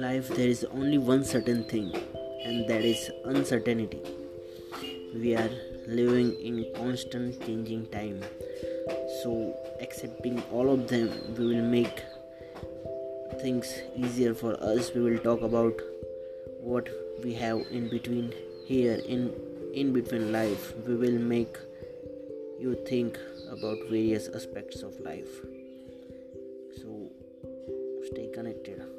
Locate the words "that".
2.68-2.84